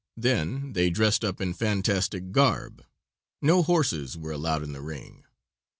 [0.17, 2.83] Then they dressed up in fantastic garb.
[3.39, 5.25] No horses were allowed in the ring.